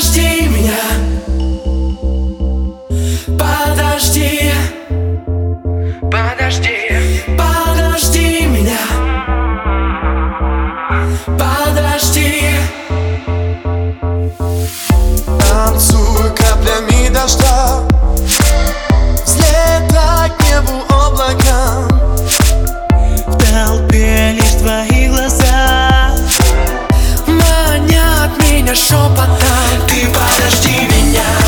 [0.00, 0.80] Подожди меня.
[3.38, 4.39] Подожди
[29.86, 31.39] Ты подожди меня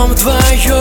[0.00, 0.79] уплывем вдвоем